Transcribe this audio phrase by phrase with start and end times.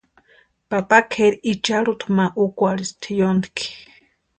[0.71, 3.67] Papa kʼeri icharhuta ma úkwarhispti yóntki.